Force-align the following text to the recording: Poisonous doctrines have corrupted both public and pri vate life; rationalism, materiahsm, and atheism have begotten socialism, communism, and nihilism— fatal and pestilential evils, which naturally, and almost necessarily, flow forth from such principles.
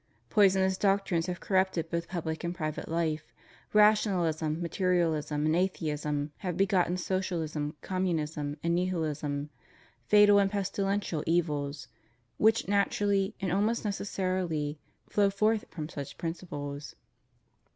Poisonous 0.31 0.79
doctrines 0.79 1.27
have 1.27 1.39
corrupted 1.39 1.91
both 1.91 2.07
public 2.07 2.43
and 2.43 2.55
pri 2.55 2.71
vate 2.71 2.87
life; 2.89 3.31
rationalism, 3.71 4.59
materiahsm, 4.59 5.45
and 5.45 5.55
atheism 5.55 6.31
have 6.37 6.57
begotten 6.57 6.97
socialism, 6.97 7.75
communism, 7.83 8.57
and 8.63 8.73
nihilism— 8.73 9.51
fatal 10.09 10.39
and 10.39 10.49
pestilential 10.49 11.23
evils, 11.27 11.87
which 12.37 12.67
naturally, 12.67 13.35
and 13.39 13.51
almost 13.51 13.85
necessarily, 13.85 14.79
flow 15.07 15.29
forth 15.29 15.65
from 15.69 15.87
such 15.87 16.17
principles. 16.17 16.95